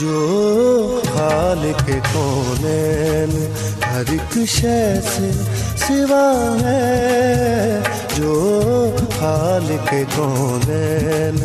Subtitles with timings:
[0.00, 3.52] جو حال کے کونین
[3.86, 5.30] ہر ایک شے سے
[5.76, 7.80] سوا ہے۔
[8.16, 11.42] جو حال کے کونین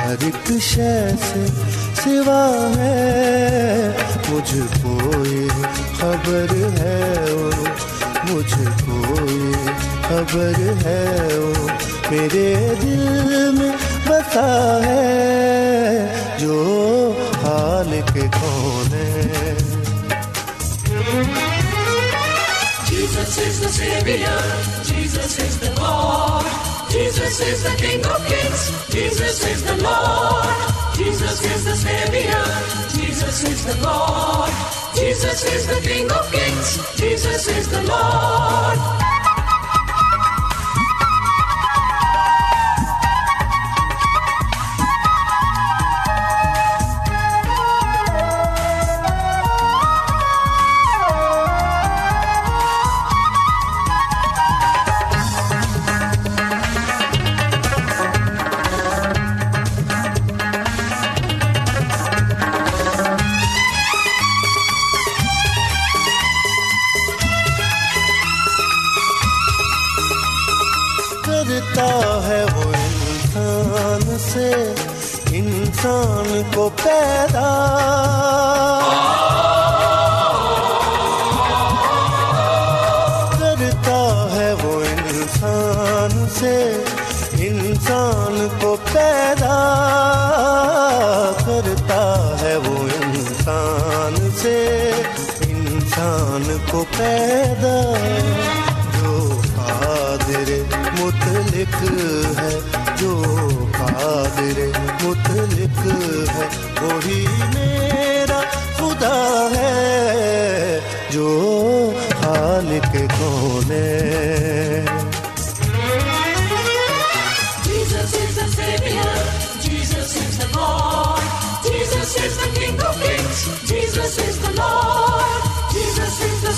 [0.00, 1.46] ہر ایک شے سے
[2.04, 3.90] سوا ہے۔
[4.28, 5.48] مجھ کوئی
[6.00, 6.46] خبر
[6.80, 7.14] ہے
[8.30, 8.54] مجھ
[8.86, 9.52] کوئی
[10.08, 11.28] خبر ہے
[12.10, 13.72] میرے دل میں
[14.06, 16.06] بسا ہے
[16.38, 16.87] جو
[18.18, 19.56] خالق کون ہے
[22.90, 24.38] Jesus is the Savior,
[24.90, 26.46] Jesus is the Lord,
[26.94, 28.62] Jesus is the King of Kings,
[28.94, 30.54] Jesus is the Lord,
[31.00, 32.46] Jesus is the Savior,
[32.94, 34.54] Jesus is the Lord,
[35.00, 36.72] Jesus is the King of Kings,
[37.02, 39.07] Jesus is the Lord.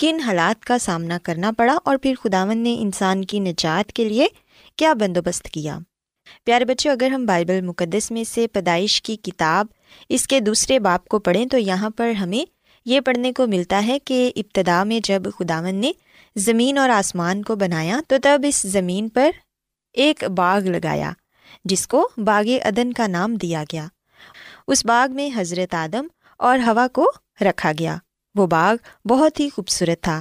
[0.00, 4.26] کن حالات کا سامنا کرنا پڑا اور پھر خداون نے انسان کی نجات کے لیے
[4.76, 5.78] کیا بندوبست کیا۔
[6.44, 9.66] پیارے بچوں اگر ہم بائبل مقدس میں سے پیدائش کی کتاب
[10.08, 12.50] اس کے دوسرے باپ کو پڑھیں تو یہاں پر ہمیں
[12.84, 15.92] یہ پڑھنے کو ملتا ہے کہ ابتدا میں جب خداون نے
[16.36, 19.30] زمین اور آسمان کو بنایا تو تب اس زمین پر
[19.92, 21.12] ایک باغ لگایا
[21.64, 23.86] جس کو باغ ادن کا نام دیا گیا۔
[24.68, 26.06] اس باغ میں حضرت آدم
[26.38, 27.96] اور ہوا کو رکھا گیا۔
[28.34, 28.76] وہ باغ
[29.08, 30.20] بہت ہی خوبصورت تھا،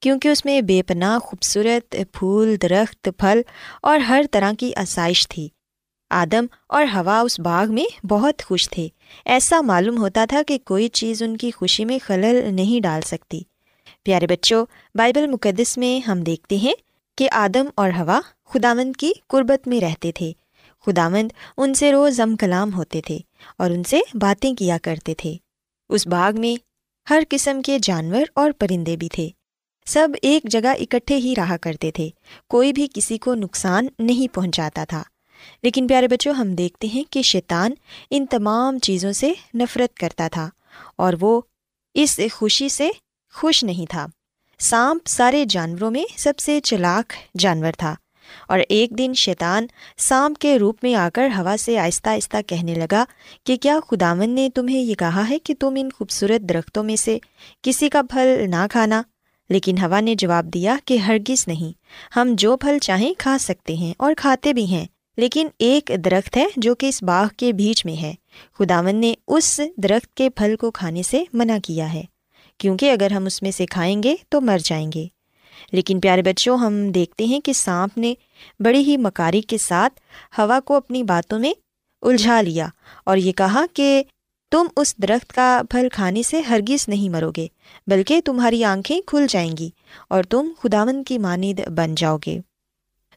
[0.00, 3.40] کیونکہ اس میں بے پناہ خوبصورت پھول، درخت، پھل
[3.82, 5.48] اور ہر طرح کی آسائش تھی۔
[6.10, 8.88] آدم اور ہوا اس باغ میں بہت خوش تھے۔
[9.24, 13.42] ایسا معلوم ہوتا تھا کہ کوئی چیز ان کی خوشی میں خلل نہیں ڈال سکتی۔
[14.02, 16.74] پیارے بچوں، بائبل مقدس میں ہم دیکھتے ہیں
[17.18, 20.32] کہ آدم اور ہوا خداوند کی قربت میں رہتے تھے۔
[20.86, 23.18] خداوند ان سے روز ام کلام ہوتے تھے
[23.58, 25.34] اور ان سے باتیں کیا کرتے تھے۔
[25.88, 26.69] اس باغ میں
[27.10, 29.28] ہر قسم کے جانور اور پرندے بھی تھے۔
[29.86, 32.10] سب ایک جگہ اکٹھے ہی رہا کرتے تھے۔
[32.48, 35.02] کوئی بھی کسی کو نقصان نہیں پہنچاتا تھا۔
[35.62, 37.70] لیکن پیارے بچوں، ہم دیکھتے ہیں کہ شیطان
[38.10, 40.50] ان تمام چیزوں سے نفرت کرتا تھا
[40.96, 41.40] اور وہ
[41.94, 42.90] اس خوشی سے
[43.34, 44.06] خوش نہیں تھا۔
[44.58, 47.94] سانپ سارے جانوروں میں سب سے چلاک جانور تھا۔
[48.48, 49.66] اور ایک دن شیطان
[49.98, 53.04] سانپ کے روپ میں آ کر ہوا سے آہستہ آہستہ کہنے لگا
[53.46, 57.18] کہ کیا خداون نے تمہیں یہ کہا ہے کہ تم ان خوبصورت درختوں میں سے
[57.62, 59.02] کسی کا پھل نہ کھانا؟
[59.50, 61.72] لیکن ہوا نے جواب دیا کہ ہرگز نہیں،
[62.16, 64.86] ہم جو پھل چاہیں کھا سکتے ہیں اور کھاتے بھی ہیں،
[65.16, 68.14] لیکن ایک درخت ہے جو کہ اس باغ کے بیچ میں ہے۔
[68.58, 72.02] خداون نے اس درخت کے پھل کو کھانے سے منع کیا ہے،
[72.58, 75.06] کیونکہ اگر ہم اس میں سے کھائیں گے تو مر جائیں گے۔
[75.72, 78.14] لیکن پیارے بچوں، ہم دیکھتے ہیں کہ سانپ نے
[78.60, 80.00] بڑی ہی مکاری کے ساتھ
[80.38, 81.52] ہوا کو اپنی باتوں میں
[82.02, 82.66] الجھا لیا
[83.04, 84.02] اور یہ کہا کہ
[84.52, 87.46] تم اس درخت کا پھل کھانے سے ہرگز نہیں مرو گے،
[87.86, 89.70] بلکہ تمہاری آنکھیں کھل جائیں گی
[90.08, 92.38] اور تم خداون کی مانند بن جاؤ گے۔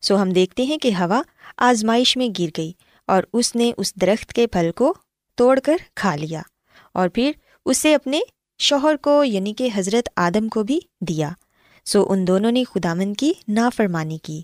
[0.02, 1.22] سو ہم دیکھتے ہیں کہ ہوا
[1.58, 2.72] آزمائش میں گر گئی
[3.08, 4.94] اور اس نے اس درخت کے پھل کو
[5.38, 6.42] توڑ کر کھا لیا
[6.94, 7.32] اور پھر
[7.66, 8.20] اسے اپنے
[8.60, 11.30] شوہر کو یعنی کہ حضرت آدم کو بھی دیا۔
[11.86, 14.42] سو ان دونوں نے خداون کی نافرمانی کی۔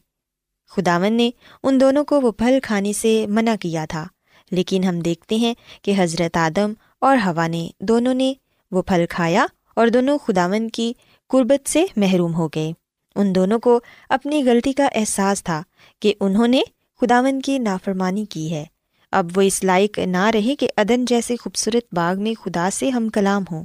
[0.69, 1.30] خداون نے
[1.63, 4.06] ان دونوں کو وہ پھل کھانے سے منع کیا تھا،
[4.51, 8.33] لیکن ہم دیکھتے ہیں کہ حضرت آدم اور ہوا نے دونوں نے
[8.71, 10.94] وہ پھل کھایا اور دونوں خداون کی
[11.30, 12.71] قربت سے محروم ہو گئے۔
[13.15, 15.62] ان دونوں کو اپنی غلطی کا احساس تھا
[16.00, 16.62] کہ انہوں نے
[17.01, 18.65] خداون کی نافرمانی کی ہے۔
[19.12, 23.09] اب وہ اس لائق نہ رہے کہ ادن جیسے خوبصورت باغ میں خدا سے ہم
[23.09, 23.63] کلام ہوں۔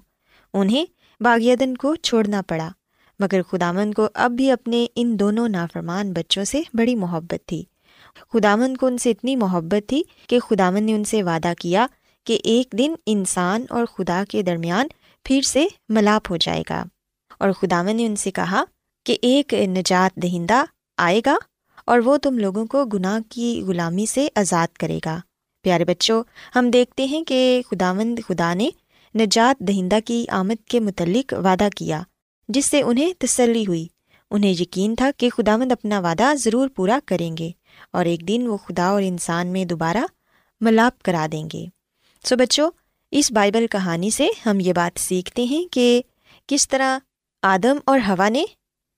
[0.55, 0.85] انہیں
[1.21, 2.69] باغ ادن کو چھوڑنا پڑا۔
[3.25, 7.65] مگر خداون کو اب بھی اپنے ان دونوں نافرمان بچوں سے بڑی محبت تھی۔
[8.33, 11.87] خداون کو ان سے اتنی محبت تھی کہ خداون نے ان سے وعدہ کیا
[12.25, 14.87] کہ ایک دن انسان اور خدا کے درمیان
[15.25, 16.85] پھر سے ملاپ ہو جائے گا۔
[17.39, 18.65] اور خداون نے ان سے کہا
[19.07, 20.65] کہ ایک نجات دہندہ
[20.97, 21.37] آئے گا
[21.87, 25.19] اور وہ تم لوگوں کو گناہ کی غلامی سے آزاد کرے گا۔
[25.63, 26.23] پیارے بچوں،
[26.57, 28.71] ہم دیکھتے ہیں کہ خداوند خدا نے
[29.15, 32.03] نجات دہندہ کی آمد کے متعلق وعدہ کیا۔
[32.49, 33.87] جس سے انہیں تسلی ہوئی۔
[34.31, 37.51] انہیں یقین تھا کہ خداوند اپنا وعدہ ضرور پورا کریں گے
[37.93, 40.05] اور ایک دن وہ خدا اور انسان میں دوبارہ
[40.61, 41.67] ملاپ کرا دیں گے۔
[42.25, 42.71] سو بچوں،
[43.11, 46.03] اس بائبل کہانی سے ہم یہ بات سیکھتے ہیں کہ
[46.47, 46.99] کس طرح
[47.43, 48.45] آدم اور ہوا نے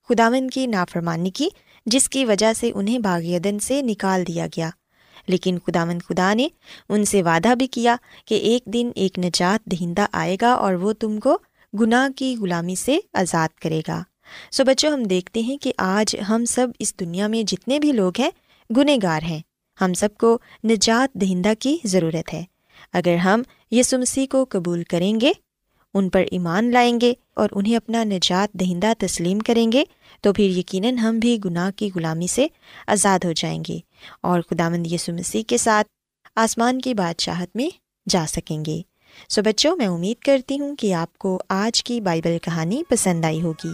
[0.09, 1.49] خداون کی نافرمانی کی،
[1.85, 4.69] جس کی وجہ سے انہیں باغیدن سے نکال دیا گیا۔
[5.27, 6.47] لیکن خداون خدا نے
[6.89, 7.95] ان سے وعدہ بھی کیا
[8.25, 11.37] کہ ایک دن ایک نجات دہندہ آئے گا اور وہ تم کو
[11.79, 14.03] گناہ کی غلامی سے آزاد کرے گا۔
[14.51, 18.11] سو بچوں، ہم دیکھتے ہیں کہ آج ہم سب اس دنیا میں جتنے بھی لوگ
[18.19, 18.29] ہیں
[18.77, 19.39] گنہ گار ہیں۔
[19.81, 22.43] ہم سب کو نجات دہندہ کی ضرورت ہے۔
[22.93, 23.41] اگر ہم
[23.71, 25.31] یسو مسیح کو قبول کریں گے،
[25.93, 29.83] ان پر ایمان لائیں گے اور انہیں اپنا نجات دہندہ تسلیم کریں گے،
[30.21, 32.47] تو پھر یقیناً ہم بھی گناہ کی غلامی سے
[32.87, 33.79] آزاد ہو جائیں گے
[34.21, 35.87] اور خدا مند یسو مسیح کے ساتھ
[36.35, 37.69] آسمان کی بادشاہت میں
[38.09, 38.81] جا سکیں گے۔
[39.29, 43.41] سو بچوں، میں امید کرتی ہوں کہ آپ کو آج کی بائبل کہانی پسند آئی
[43.41, 43.73] ہوگی۔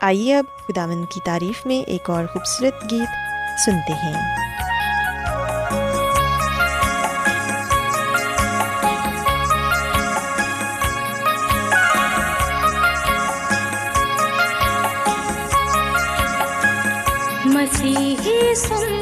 [0.00, 4.42] آئیے اب خدا کی تعریف میں ایک اور خوبصورت گیت سنتے ہیں۔
[17.44, 18.92] مسیحی سن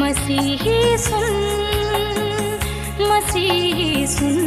[0.00, 1.34] مسیحی سن
[3.08, 4.38] مسیحی سن۔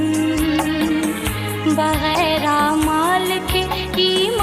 [1.76, 2.46] بغیر
[2.86, 3.62] مال کے
[3.96, 4.43] ایمان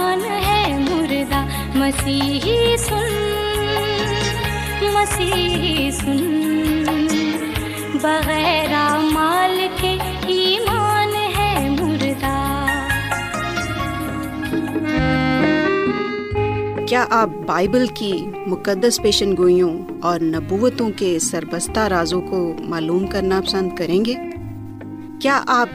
[1.91, 3.13] مسیحی سن
[4.93, 6.51] مسیحی سن۔
[8.01, 12.65] بغیر مال کے ایمان ہے مردہ۔
[16.85, 23.41] کیا آپ بائبل کی مقدس پیشن گوئیوں اور نبوتوں کے سربستہ رازوں کو معلوم کرنا
[23.41, 24.13] پسند کریں گے؟
[25.21, 25.69] کیا آپ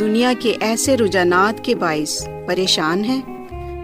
[0.00, 3.29] دنیا کے ایسے رجحانات کے باعث پریشان ہیں؟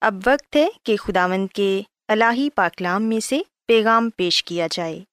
[0.00, 5.04] اب وقت ہے کہ خداوند کے الہی پاکلام میں سے پیغام پیش کیا جائے۔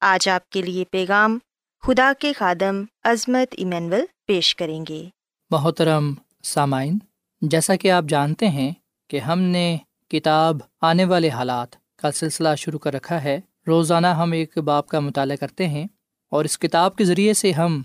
[0.00, 1.38] آج آپ کے لیے پیغام
[1.82, 5.08] خدا کے خادم عظمت ایمینول پیش کریں گے۔
[5.50, 6.98] محترم سامعین،
[7.40, 8.72] جیسا کہ آپ جانتے ہیں
[9.08, 9.76] کہ ہم نے
[10.08, 15.00] کتاب آنے والے حالات کا سلسلہ شروع کر رکھا ہے۔ روزانہ ہم ایک باپ کا
[15.00, 15.86] مطالعہ کرتے ہیں
[16.30, 17.82] اور اس کتاب کے ذریعے سے ہم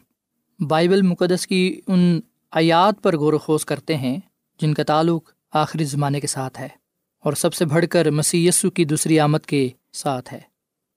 [0.59, 2.19] بائبل مقدس کی ان
[2.51, 4.19] آیات پر غور و خوض کرتے ہیں
[4.59, 6.67] جن کا تعلق آخری زمانے کے ساتھ ہے
[7.19, 10.39] اور سب سے بڑھ کر مسی یسو کی دوسری آمد کے ساتھ ہے۔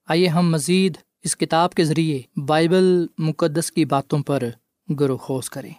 [0.09, 4.43] آئیے ہم مزید اس کتاب کے ذریعے بائبل مقدس کی باتوں پر
[4.99, 5.73] غور خوض کریں۔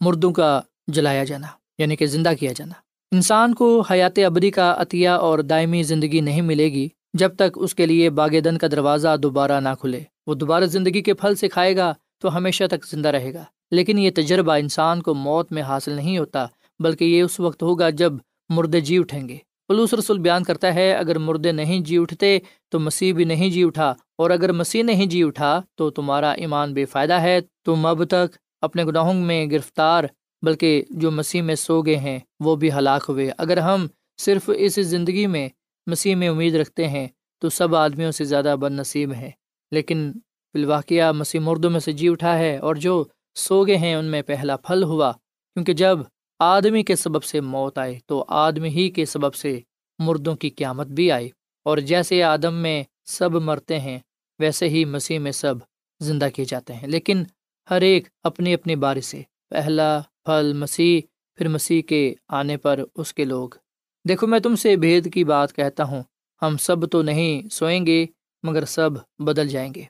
[0.00, 1.46] مردوں کا جلایا جانا
[1.78, 2.74] یعنی کہ زندہ کیا جانا۔
[3.12, 7.74] انسان کو حیات ابدی کا عطیہ اور دائمی زندگی نہیں ملے گی جب تک اس
[7.74, 11.76] کے لیے باغیدن کا دروازہ دوبارہ نہ کھلے۔ وہ دوبارہ زندگی کے پھل سے کھائے
[11.76, 15.92] گا تو ہمیشہ تک زندہ رہے گا۔ لیکن یہ تجربہ انسان کو موت میں حاصل
[15.92, 16.46] نہیں ہوتا
[16.80, 18.12] بلکہ یہ اس وقت ہوگا جب
[18.50, 19.36] مردے جی اٹھیں گے۔
[19.68, 22.38] پلوس رسول بیان کرتا ہے، اگر مردے نہیں جی اٹھتے
[22.70, 26.74] تو مسیح بھی نہیں جی اٹھا، اور اگر مسیح نہیں جی اٹھا تو تمہارا ایمان
[26.74, 30.04] بے فائدہ ہے۔ تم اب تک اپنے گناہوں میں گرفتار،
[30.42, 33.86] بلکہ جو مسیح میں سو گئے ہیں وہ بھی ہلاک ہوئے۔ اگر ہم
[34.18, 35.48] صرف اس زندگی میں
[35.86, 37.06] مسیح میں امید رکھتے ہیں
[37.42, 39.30] تو سب آدمیوں سے زیادہ بد نصیب ہیں۔
[39.72, 43.02] لیکن فی الواقعہ مسیح مردوں میں سے جی اٹھا ہے، اور جو
[43.36, 45.98] سو گئے ہیں ان میں پہلا پھل ہوا، کیونکہ جب
[46.38, 49.60] آدمی کے سبب سے موت آئے تو آدمی ہی کے سبب سے
[49.98, 51.28] مردوں کی قیامت بھی آئی
[51.64, 53.98] اور جیسے آدم میں سب مرتے ہیں،
[54.38, 55.54] ویسے ہی مسیح میں سب
[56.00, 57.22] زندہ کیے جاتے ہیں۔ لیکن
[57.70, 61.00] ہر ایک اپنی اپنی باری سے، پہلا پھل مسیح،
[61.36, 63.48] پھر مسیح کے آنے پر اس کے لوگ۔
[64.08, 66.02] دیکھو، میں تم سے بھید کی بات کہتا ہوں۔
[66.42, 68.06] ہم سب تو نہیں سوئیں گے،
[68.42, 69.82] مگر سب بدل جائیں گے۔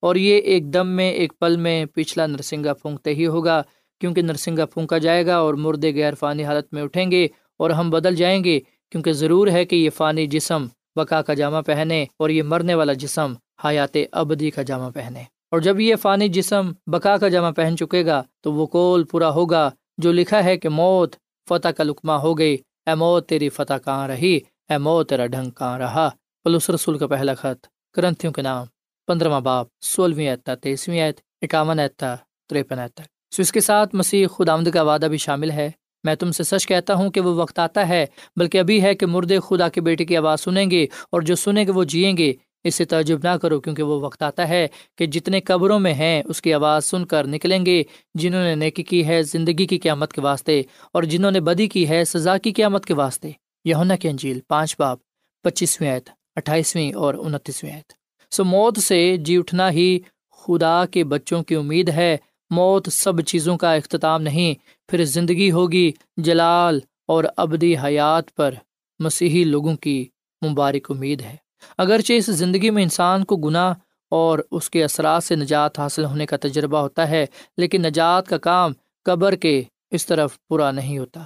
[0.00, 3.62] اور یہ ایک دم میں، ایک پل میں پچھلا نرسنگا پھونکتے ہی ہوگا۔
[4.02, 7.28] کیونکہ نرسنگا پھونکا جائے گا اور مردے غیر فانی حالت میں اٹھیں گے
[7.58, 10.66] اور ہم بدل جائیں گے، کیونکہ ضرور ہے کہ یہ فانی جسم
[10.96, 13.32] بکا کا جامع پہنے اور یہ مرنے والا جسم
[13.64, 18.06] حیات ابدی کا جامع پہنے۔ اور جب یہ فانی جسم بکا کا جامع پہن چکے
[18.06, 21.16] گا تو وہ کول پورا ہوگا جو لکھا ہے کہ موت
[21.48, 22.56] فتح کا لکما ہو گئی۔
[22.86, 26.08] اے موت، تیری فتح کہاں رہی؟ اے موت، تیرا ڈھنگ کہاں رہا؟
[26.44, 28.66] پلوس رسول کا پہلا خط، کرنتھیوں کے نام
[29.06, 32.14] پندرہواں باپ، سولہویں ایتا تیسویں ایت اکاون ایتا
[32.48, 35.70] تریپن ایت تک۔ سو اس کے ساتھ مسیح خود آمد کا وعدہ بھی شامل ہے۔
[36.04, 39.06] میں تم سے سچ کہتا ہوں کہ وہ وقت آتا ہے، بلکہ ابھی ہے کہ
[39.06, 42.32] مردے خدا کے بیٹے کی آواز سنیں گے اور جو سنیں گے وہ جئیں گے۔
[42.64, 44.66] اس سے تعجب نہ کرو کیونکہ وہ وقت آتا ہے
[44.98, 47.82] کہ جتنے قبروں میں ہیں، اس کی آواز سن کر نکلیں گے۔
[48.14, 50.62] جنہوں نے نیکی کی ہے زندگی کی قیامت کے واسطے،
[50.92, 53.30] اور جنہوں نے بدی کی ہے سزا کی قیامت کے واسطے۔
[53.64, 54.98] یونا کی انجیل پانچ باپ
[55.44, 57.92] پچیسویں آیت، اٹھائیسویں اور انتیسویں آیت۔
[58.32, 59.98] سو موت سے جی اٹھنا ہی
[60.42, 62.16] خدا کے بچوں کی امید ہے۔
[62.52, 64.54] موت سب چیزوں کا اختتام نہیں،
[64.88, 68.54] پھر زندگی ہوگی جلال اور ابدی حیات پر۔
[68.98, 70.08] مسیحی لوگوں کی
[70.48, 71.36] مبارک امید ہے۔
[71.78, 73.74] اگرچہ اس زندگی میں انسان کو گناہ
[74.10, 78.38] اور اس کے اثرات سے نجات حاصل ہونے کا تجربہ ہوتا ہے، لیکن نجات کا
[78.38, 78.72] کام
[79.04, 81.22] قبر کے اس طرف پورا نہیں ہوتا۔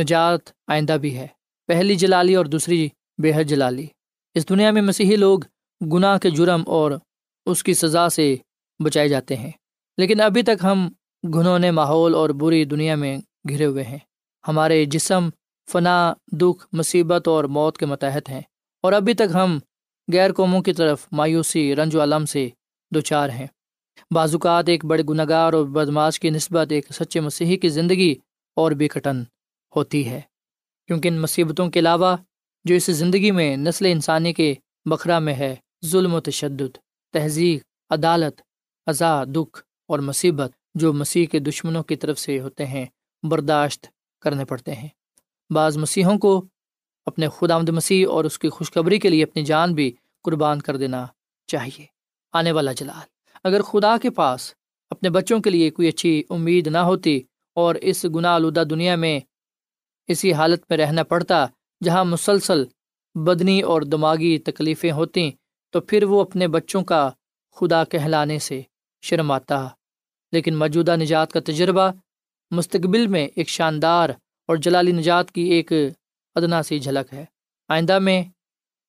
[0.00, 1.26] نجات آئندہ بھی ہے،
[1.66, 2.88] پہلی جلالی اور دوسری
[3.22, 3.86] بے حد جلالی۔
[4.34, 5.38] اس دنیا میں مسیحی لوگ
[5.92, 6.92] گناہ کے جرم اور
[7.46, 8.36] اس کی سزا سے
[8.84, 9.50] بچائے جاتے ہیں۔
[9.96, 10.88] لیکن ابھی تک ہم
[11.32, 13.18] گھنونے ماحول اور بری دنیا میں
[13.48, 13.98] گھرے ہوئے ہیں۔
[14.48, 15.28] ہمارے جسم،
[15.72, 18.40] فنا، دکھ، مصیبت اور موت کے متحد ہیں۔
[18.82, 19.58] اور ابھی تک ہم
[20.12, 22.48] غیر قوموں کی طرف مایوسی، رنج و علم سے
[22.94, 23.46] دو چار ہیں۔
[24.14, 28.14] بعضوقات ایک بڑے گناہ گار اور بدماش کی نسبت ایک سچے مسیحی کی زندگی
[28.56, 29.22] اور بھی کٹن
[29.76, 30.20] ہوتی ہے۔
[30.86, 32.16] کیونکہ ان مصیبتوں کے علاوہ
[32.64, 36.78] جو اس زندگی میں نسل انسانی کے بکھرا میں ہے، ظلم و تشدد،
[37.12, 38.40] تہذیب، عدالت
[38.86, 39.62] ازا دکھ
[39.92, 42.86] اور مصیبت جو مسیح کے دشمنوں کی طرف سے ہوتے ہیں،
[43.22, 43.86] برداشت
[44.20, 44.88] کرنے پڑتے ہیں۔
[45.50, 46.44] بعض مسیحوں کو
[47.06, 49.92] اپنے خود آمد مسیح اور اس کی خوشخبری کے لیے اپنی جان بھی
[50.24, 51.06] قربان کر دینا
[51.48, 51.84] چاہیے۔
[52.32, 53.06] آنے والا جلال،
[53.44, 54.54] اگر خدا کے پاس
[54.90, 57.20] اپنے بچوں کے لیے کوئی اچھی امید نہ ہوتی
[57.54, 59.20] اور اس گناہ آلودہ دنیا میں
[60.08, 61.46] اسی حالت میں رہنا پڑتا
[61.84, 62.64] جہاں مسلسل
[63.14, 65.30] بدنی اور دماغی تکلیفیں ہوتیں،
[65.70, 67.10] تو پھر وہ اپنے بچوں کا
[67.56, 68.62] خدا کہلانے سے
[69.02, 69.68] شرماتا
[70.32, 71.90] لیکن موجودہ نجات کا تجربہ
[72.50, 74.08] مستقبل میں ایک شاندار
[74.48, 75.72] اور جلالی نجات کی ایک
[76.34, 77.24] ادنا سی جھلک ہے۔
[77.68, 78.22] آئندہ میں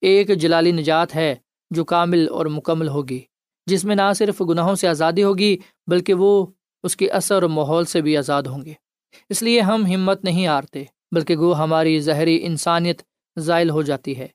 [0.02, 1.36] ایک جلالی نجات ہے
[1.72, 3.22] جو کامل اور مکمل ہوگی،
[3.66, 6.46] جس میں نہ صرف گناہوں سے آزادی ہوگی، بلکہ وہ
[6.84, 8.74] اس کے اثر و ماحول سے بھی آزاد ہوں گے۔
[9.30, 13.02] اس لیے ہم ہمت نہیں ہارتے، بلکہ گو ہماری زہری انسانیت
[13.40, 14.28] ذائل ہو جاتی ہے۔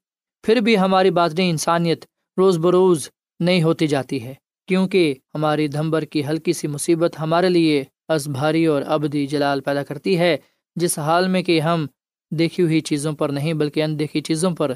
[0.43, 2.05] پھر بھی ہماری باطنی انسانیت
[2.39, 3.09] روز بروز
[3.41, 4.35] نہیں ہوتی جاتی ہے۔
[4.69, 9.83] کیونکہ ہماری دھمبر کی ہلکی سی مصیبت ہمارے لیے از بھاری اور ابدی جلال پیدا
[9.83, 10.37] کرتی ہے،
[10.77, 11.87] جس حال میں کہ ہم
[12.31, 14.73] دیکھی ہوئی چیزوں پر نہیں بلکہ اندیکھی چیزوں پر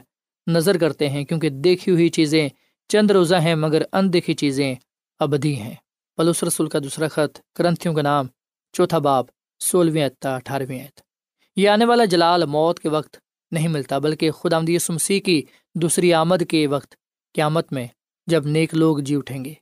[0.47, 2.49] نظر کرتے ہیں، کیونکہ دیکھی ہوئی چیزیں
[2.89, 4.75] چند روزہ ہیں مگر اندیکھی چیزیں
[5.21, 5.75] ابدی ہیں۔
[6.17, 8.27] پلوس رسول کا دوسرا خط، کرنتھیوں کا نام،
[8.73, 9.27] چوتھا باپ
[9.61, 11.01] سولہویں اتا، اٹھارہویں ایت
[11.57, 13.17] یہ آنے والا جلال موت کے وقت
[13.53, 15.43] نہیں ملتا، بلکہ خدا آمدی سمسی کی
[15.75, 16.95] دوسری آمد کے وقت،
[17.35, 17.87] قیامت میں،
[18.27, 19.55] جب نیک لوگ جی اٹھیں گے۔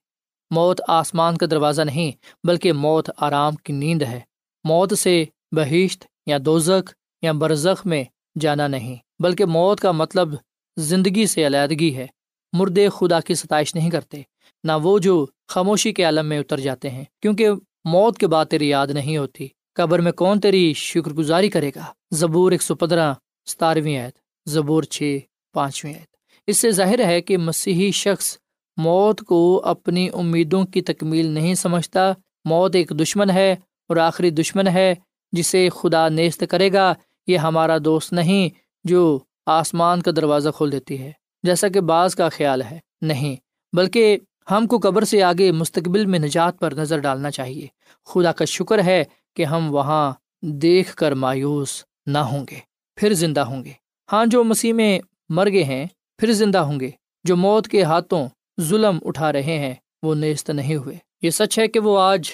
[0.50, 2.12] موت آسمان کا دروازہ نہیں،
[2.46, 4.20] بلکہ موت آرام کی نیند ہے۔
[4.64, 5.24] موت سے
[5.56, 6.90] بہشت یا دوزک
[7.22, 8.04] یا برزخ میں
[8.40, 10.28] جانا نہیں، بلکہ موت کا مطلب
[10.76, 12.06] زندگی سے علیحدگی ہے۔
[12.52, 14.22] مردے خدا کی ستائش نہیں کرتے،
[14.64, 17.48] نہ وہ جو خاموشی کے عالم میں اتر جاتے ہیں، کیونکہ
[17.84, 21.84] موت کے بعد تیری یاد نہیں ہوتی۔ قبر میں کون تیری شکر گزاری کرے گا؟
[22.10, 23.14] زبور ایک سو پندرہ،
[23.46, 25.18] ستارویں عید زبور چھ،
[25.52, 28.38] پانچویں عید اس سے ظاہر ہے کہ مسیحی شخص
[28.76, 32.12] موت کو اپنی امیدوں کی تکمیل نہیں سمجھتا۔
[32.44, 33.52] موت ایک دشمن ہے
[33.88, 34.94] اور آخری دشمن ہے
[35.32, 36.94] جسے خدا نیست کرے گا۔
[37.26, 38.48] یہ ہمارا دوست نہیں
[38.84, 43.36] جو آسمان کا دروازہ کھول دیتی ہے، جیسا کہ بعض کا خیال ہے۔ نہیں،
[43.76, 44.18] بلکہ
[44.50, 47.66] ہم کو قبر سے آگے مستقبل میں نجات پر نظر ڈالنا چاہیے۔
[48.06, 49.04] خدا کا شکر ہے
[49.36, 52.58] کہ ہم وہاں دیکھ کر مایوس نہ ہوں گے،
[52.96, 53.72] پھر زندہ ہوں گے۔
[54.12, 55.86] ہاں جو مسیح میں مر گئے ہیں،
[56.18, 56.90] پھر زندہ ہوں گے۔
[57.24, 58.28] جو موت کے ہاتھوں
[58.60, 62.30] ظلم اٹھا رہے ہیں، وہ نیست نہیں ہوئے۔ یہ سچ ہے کہ وہ آج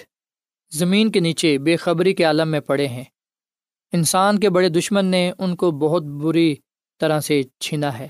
[0.72, 3.04] زمین کے نیچے بے خبری کے عالم میں پڑے ہیں۔
[3.92, 6.54] انسان کے بڑے دشمن نے ان کو بہت بری
[7.00, 8.08] طرح سے چھینا ہے،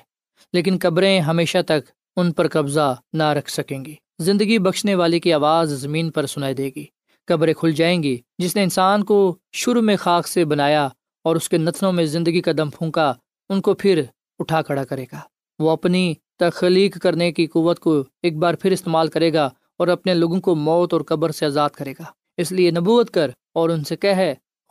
[0.53, 5.33] لیکن قبریں ہمیشہ تک ان پر قبضہ نہ رکھ سکیں گی۔ زندگی بخشنے والی کی
[5.33, 6.85] آواز زمین پر سنائی دے گی۔
[7.27, 10.89] قبریں کھل جائیں گی، جس نے انسان کو شروع میں خاک سے بنایا
[11.25, 13.13] اور اس کے نتنوں میں زندگی کا دم پھونکا،
[13.49, 14.03] ان کو پھر
[14.39, 15.21] اٹھا کھڑا کرے گا۔
[15.59, 20.15] وہ اپنی تخلیق کرنے کی قوت کو ایک بار پھر استعمال کرے گا اور اپنے
[20.15, 22.05] لوگوں کو موت اور قبر سے آزاد کرے گا۔
[22.37, 24.15] اس لیے نبوت کر اور ان سے کہ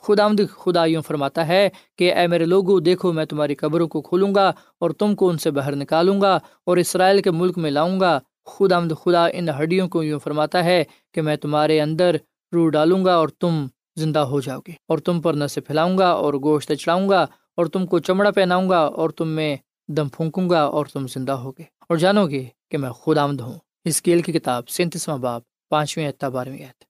[0.03, 4.01] خدا آمد خدا یوں فرماتا ہے کہ، اے میرے لوگوں دیکھو، میں تمہاری قبروں کو
[4.01, 6.33] کھولوں گا اور تم کو ان سے باہر نکالوں گا
[6.65, 10.63] اور اسرائیل کے ملک میں لاؤں گا۔ خدا آمد خدا ان ہڈیوں کو یوں فرماتا
[10.63, 12.15] ہے کہ، میں تمہارے اندر
[12.53, 16.09] روح ڈالوں گا اور تم زندہ ہو جاؤ گے اور تم پر نسے پھیلاؤں گا
[16.09, 17.25] اور گوشت چڑھاؤں گا
[17.57, 19.55] اور تم کو چمڑا پہناؤں گا اور تم میں
[19.87, 23.59] دم پھونکوں گا اور تم زندہ ہوگے۔ اور جانو گے کہ میں خود آمد ہوں۔
[23.85, 26.83] اس کیل کی کتاب سینتیسواں باب، پانچویں اعتہ بارہویں ایت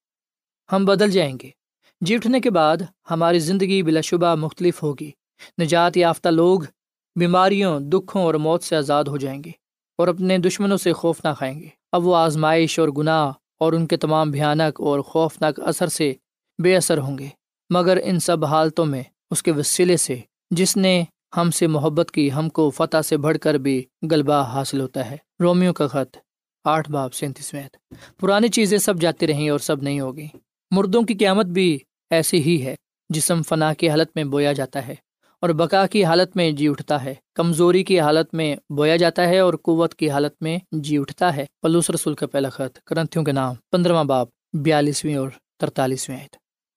[0.72, 1.50] ہم بدل جائیں گے۔
[2.02, 2.78] جی اٹھنے کے بعد
[3.12, 5.12] ہماری زندگی بلا شبہ مختلف ہوگی۔
[5.62, 6.60] نجات یافتہ لوگ
[7.20, 9.52] بیماریوں، دکھوں اور موت سے آزاد ہو جائیں گے
[9.98, 13.88] اور اپنے دشمنوں سے خوف نہ کھائیں گے۔ اب وہ آزمائش اور گناہ اور ان
[13.88, 16.14] کے تمام بھیانک اور خوفناک اثر سے
[16.64, 17.28] بے اثر ہوں گے۔
[17.70, 20.20] مگر ان سب حالتوں میں اس کے وسیلے سے
[20.52, 21.04] جس نے
[21.38, 25.18] ہم سے محبت کی، ہم کو فتح سے بڑھ کر بھی غلبہ حاصل ہوتا ہے۔
[25.40, 26.18] رومیو کا خط،
[26.66, 27.64] آٹھ باب سینتیسویں
[28.20, 30.28] پرانی چیزیں سب جاتی رہیں اور سب نہیں ہوگی
[30.72, 32.76] مردوں کی قیامت بھی ایسی ہی ہے،
[33.10, 34.96] جسم فنا کی حالت میں بویا جاتا ہے
[35.42, 39.40] اور بقا کی حالت میں جی اٹھتا ہے۔ کمزوری کی حالت میں بویا جاتا ہے
[39.40, 43.32] اور قوت کی حالت میں جی اٹھتا ہے۔ پلوس رسول کا پہلا خط، کرنتھیوں کے
[43.32, 46.20] نام، پندرواں باب، بیالیسویں اور ترتالیسویں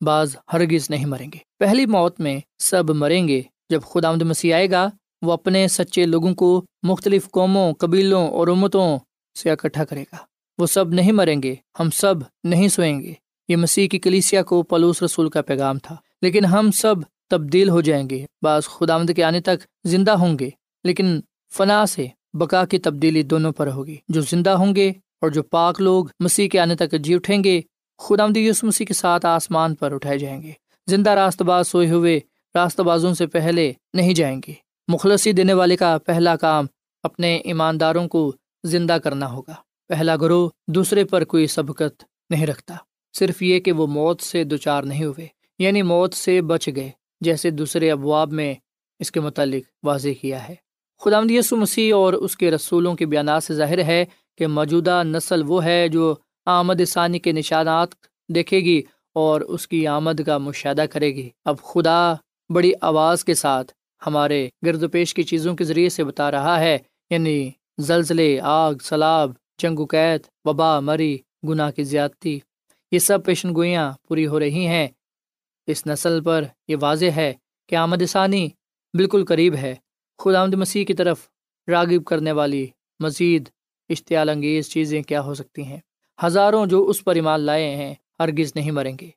[0.04, 4.54] بعض ہرگز نہیں مریں گے۔ پہلی موت میں سب مریں گے۔ جب خدا آمد مسیح
[4.54, 4.90] آئے گا،
[5.22, 8.98] وہ اپنے سچے لوگوں کو مختلف قوموں، قبیلوں اور امتوں
[9.42, 10.16] سے اکٹھا کرے گا۔
[10.58, 13.12] وہ سب نہیں مریں گے، ہم سب نہیں سوئیں گے۔
[13.48, 16.94] یہ مسیح کی کلیسیا کو پلوس رسول کا پیغام تھا۔ لیکن ہم سب
[17.30, 20.50] تبدیل ہو جائیں گے، بعض خدا آمد کے آنے تک زندہ ہوں گے۔
[20.84, 21.20] لیکن
[21.56, 25.80] فنا سے بقا کی تبدیلی دونوں پر ہوگی۔ جو زندہ ہوں گے اور جو پاک
[25.80, 27.60] لوگ مسیح کے آنے تک جی اٹھیں گے
[27.98, 30.52] خدا آمد یوس مسیح کے ساتھ آسمان پر اٹھائے جائیں گے۔
[30.86, 32.20] زندہ راست باز سوئے ہوئے
[32.58, 34.52] راست بازوں سے پہلے نہیں جائیں گے۔
[34.88, 36.66] مخلصی دینے والے کا پہلا کام
[37.02, 38.32] اپنے ایمانداروں کو
[38.64, 39.54] زندہ کرنا ہوگا۔
[39.88, 42.74] پہلا گروہ دوسرے پر کوئی سبقت نہیں رکھتا۔
[43.18, 45.26] صرف یہ کہ وہ موت سے دو چار نہیں ہوئے
[45.58, 46.90] یعنی موت سے بچ گئے،
[47.20, 48.54] جیسے دوسرے ابواب میں
[48.98, 50.54] اس کے متعلق واضح کیا ہے۔
[51.04, 54.04] خدا یسو مسیح اور اس کے رسولوں کے بیانات سے ظاہر ہے
[54.38, 56.14] کہ موجودہ نسل وہ ہے جو
[56.46, 57.88] آمد ثانی کے نشانات
[58.28, 58.82] دیکھے گی
[59.14, 62.14] اور اس کی آمد کا مشاہدہ کرے گی۔ اب خدا
[62.54, 63.72] بڑی آواز کے ساتھ
[64.06, 66.78] ہمارے گرد و پیش کی چیزوں کے ذریعے سے بتا رہا ہے
[67.10, 72.38] یعنی زلزلے، آگ سلاب جنگ و قید، وبا، مری، گناہ کی زیادتی،
[72.92, 74.88] یہ سب پیشن گوئیاں پوری ہو رہی ہیں۔
[75.66, 77.34] اس نسل پر یہ واضح ہے
[77.66, 78.48] کہ آمد ثانی
[78.94, 79.74] بالکل قریب ہے۔
[80.18, 81.28] خود آمد مسیح کی طرف
[81.68, 82.66] راغب کرنے والی
[83.00, 83.48] مزید
[83.88, 85.80] اشتعال انگیز چیزیں کیا ہو سکتی ہیں؟
[86.26, 89.10] ہزاروں جو اس پر ایمان لائے ہیں، ہرگز نہیں مریں گے۔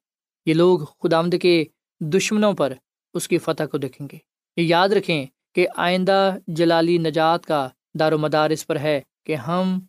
[0.45, 1.63] یہ لوگ خدا آمد کے
[1.99, 2.73] دشمنوں پر
[3.13, 4.17] اس کی فتح کو دیکھیں گے۔
[4.57, 7.67] یہ یاد رکھیں کہ آئندہ جلالی نجات کا
[7.99, 9.79] دار و مدار اس پر ہے کہ ہم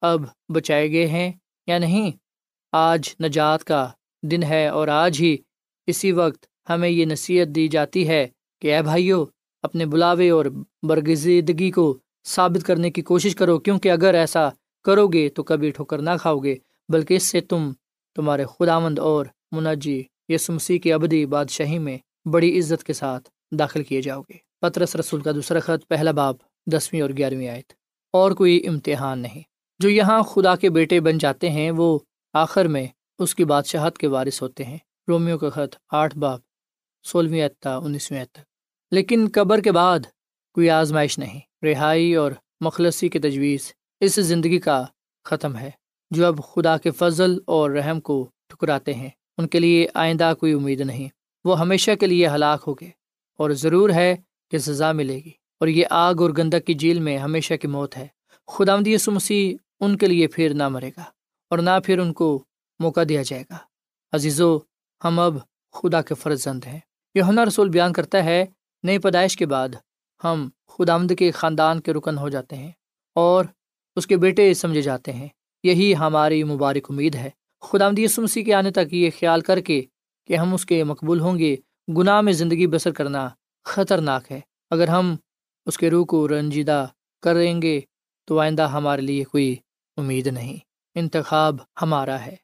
[0.00, 1.32] اب بچائے گئے ہیں
[1.66, 2.10] یا نہیں۔
[2.72, 3.88] آج نجات کا
[4.22, 5.36] دن ہے اور آج ہی
[5.86, 8.26] اسی وقت ہمیں یہ نصیحت دی جاتی ہے
[8.62, 9.24] کہ اے بھائیو،
[9.62, 10.44] اپنے بلاوے اور
[10.82, 14.48] برگزیدگی کو ثابت کرنے کی کوشش کرو، کیونکہ اگر ایسا
[14.84, 16.54] کرو گے تو کبھی ٹھوکر نہ کھاؤ گے،
[16.88, 17.72] بلکہ اس سے تم،
[18.14, 24.02] تمہارے خداوند اور منجی یسمسی کی ابدی بادشاہی میں بڑی عزت کے ساتھ داخل کیے
[24.02, 26.34] جاؤ گے۔ پترس رسول کا دوسرا خط پہلا باب
[26.72, 27.72] دسویں اور گیارہویں آیت۔
[28.12, 29.42] اور کوئی امتحان نہیں۔
[29.78, 31.98] جو یہاں خدا کے بیٹے بن جاتے ہیں، وہ
[32.32, 32.86] آخر میں
[33.18, 34.78] اس کی بادشاہت کے وارث ہوتے ہیں۔
[35.08, 36.40] رومیو کا خط آٹھ باب
[37.02, 38.40] سولہویں اعتہ انیسویں تک۔
[38.90, 40.00] لیکن قبر کے بعد
[40.54, 44.84] کوئی آزمائش نہیں۔ رہائی اور مخلصی کی تجویز اس زندگی کا
[45.24, 45.70] ختم ہے۔
[46.10, 50.52] جو اب خدا کے فضل اور رحم کو ٹھکراتے ہیں، ان کے لیے آئندہ کوئی
[50.52, 51.08] امید نہیں۔
[51.44, 52.90] وہ ہمیشہ کے لیے ہلاک ہو گئے
[53.38, 54.16] اور ضرور ہے
[54.50, 57.96] کہ سزا ملے گی۔ اور یہ آگ اور گندک کی جھیل میں ہمیشہ کی موت
[57.96, 58.06] ہے۔
[58.46, 61.02] خدا یسو مسیح ان کے لیے پھر نہ مرے گا
[61.50, 62.44] اور نہ پھر ان کو
[62.78, 63.58] موقع دیا جائے گا۔
[64.12, 64.58] عزیزو،
[65.04, 65.34] ہم اب
[65.72, 66.78] خدا کے فرض زند ہیں۔
[67.14, 68.46] یہ ہنر رسول بیان کرتا ہے،
[68.82, 69.68] نئی پیدائش کے بعد
[70.24, 72.70] ہم خدا آمد کے خاندان کے رکن ہو جاتے ہیں
[73.14, 73.44] اور
[73.96, 75.28] اس کے بیٹے سمجھے جاتے ہیں۔
[75.62, 79.60] یہی ہماری مبارک امید ہے۔ خدا آمد یسو مسیح کے آنے تک یہ خیال کر
[79.60, 79.82] کے
[80.30, 81.56] کہ ہم اس کے مقبول ہوں گے۔
[81.98, 83.28] گناہ میں زندگی بسر کرنا
[83.64, 84.40] خطرناک ہے۔
[84.70, 85.16] اگر ہم
[85.66, 86.86] اس کے روح کو رنجیدہ
[87.22, 87.80] کریں گے
[88.24, 89.56] تو آئندہ ہمارے لیے کوئی
[89.96, 90.56] امید نہیں۔
[90.94, 92.36] انتخاب ہمارا ہے۔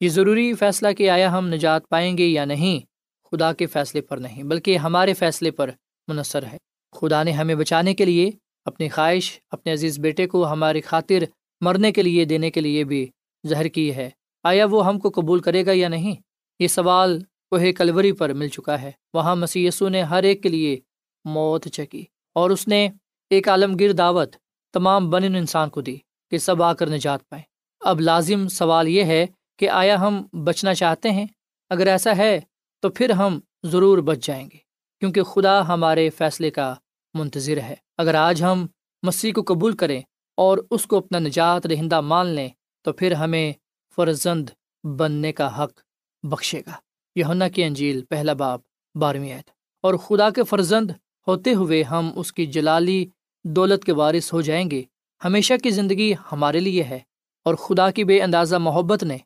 [0.00, 2.86] یہ ضروری فیصلہ کہ آیا ہم نجات پائیں گے یا نہیں،
[3.30, 5.70] خدا کے فیصلے پر نہیں، بلکہ ہمارے فیصلے پر
[6.08, 6.56] منحصر ہے۔
[6.92, 8.30] خدا نے ہمیں بچانے کے لیے،
[8.64, 11.24] اپنی خواہش، اپنے عزیز بیٹے کو ہماری خاطر
[11.60, 13.06] مرنے کے لیے، دینے کے لیے بھی
[13.46, 14.10] زہر کی ہے۔
[14.44, 16.14] آیا وہ ہم کو قبول کرے گا یا نہیں؟
[16.58, 20.48] یہ سوال کوہ کلوری پر مل چکا ہے۔ وہاں مسی یسو نے ہر ایک کے
[20.48, 20.80] لیے
[21.24, 22.88] موت چکی اور اس نے
[23.30, 24.36] ایک عالمگیر دعوت
[24.74, 25.96] تمام بن انسان کو دی
[26.30, 27.42] کہ سب آ کر نجات پائے
[27.80, 29.26] اب لازم سوال یہ ہے
[29.58, 31.26] کہ آیا ہم بچنا چاہتے ہیں؟
[31.70, 32.40] اگر ایسا ہے
[32.80, 34.58] تو پھر ہم ضرور بچ جائیں گے،
[35.00, 36.74] کیونکہ خدا ہمارے فیصلے کا
[37.14, 38.66] منتظر ہے۔ اگر آج ہم
[39.02, 40.00] مسیح کو قبول کریں
[40.36, 42.48] اور اس کو اپنا نجات رہندہ مان لیں
[42.84, 43.52] تو پھر ہمیں
[43.96, 44.50] فرزند
[44.84, 45.80] بننے کا حق
[46.22, 46.72] بخشے گا۔
[47.16, 48.60] یونا کی انجیل، پہلا باب،
[48.94, 49.50] بارہویں عید
[49.82, 50.90] اور خدا کے فرزند
[51.28, 53.06] ہوتے ہوئے ہم اس کی جلالی
[53.44, 54.82] دولت کے وارث ہو جائیں گے۔
[55.24, 56.98] ہمیشہ کی زندگی ہمارے لیے ہے
[57.44, 59.16] اور خدا کی بے اندازہ محبت نے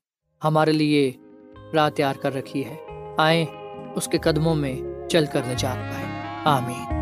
[0.44, 1.12] ہمارے لیے
[1.74, 2.76] راہ تیار کر رکھی ہے۔
[3.18, 3.44] آئیں
[3.94, 6.06] اس کے قدموں میں چل کر نجات پائے
[6.44, 7.01] آمین۔